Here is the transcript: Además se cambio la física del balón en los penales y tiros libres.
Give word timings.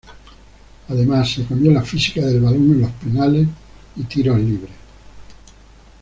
Además 0.89 1.31
se 1.31 1.45
cambio 1.45 1.71
la 1.71 1.83
física 1.83 2.21
del 2.25 2.41
balón 2.41 2.71
en 2.71 2.81
los 2.81 2.91
penales 2.93 3.47
y 3.95 4.01
tiros 4.05 4.39
libres. 4.39 4.73